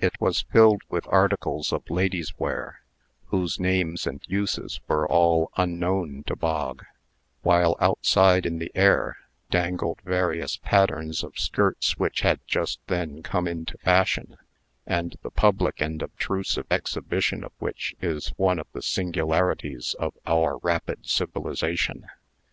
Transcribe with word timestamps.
It 0.00 0.20
was 0.20 0.40
filled 0.42 0.82
with 0.88 1.06
articles 1.12 1.72
of 1.72 1.88
ladies' 1.88 2.36
wear, 2.36 2.80
whose 3.26 3.60
names 3.60 4.04
and 4.04 4.20
uses 4.26 4.80
were 4.88 5.06
all 5.08 5.52
unknown 5.56 6.24
to 6.26 6.34
Bog; 6.34 6.84
while 7.42 7.76
outside, 7.78 8.46
in 8.46 8.58
the 8.58 8.72
air, 8.74 9.16
dangled 9.48 10.00
various 10.04 10.56
patterns 10.56 11.22
of 11.22 11.38
skirts 11.38 11.96
which 12.00 12.22
had 12.22 12.40
just 12.48 12.80
then 12.88 13.22
come 13.22 13.46
into 13.46 13.78
fashion; 13.78 14.38
and 14.88 15.14
the 15.22 15.30
public 15.30 15.80
and 15.80 16.02
obtrusive 16.02 16.66
exhibition 16.68 17.44
of 17.44 17.52
which 17.60 17.94
is 18.02 18.32
one 18.36 18.58
of 18.58 18.66
the 18.72 18.82
singularities 18.82 19.94
of 20.00 20.14
our 20.26 20.58
rapid 20.64 21.06
civilization. 21.08 22.06